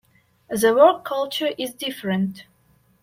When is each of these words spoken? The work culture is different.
The 0.49 0.73
work 0.73 1.05
culture 1.05 1.51
is 1.59 1.75
different. 1.75 2.45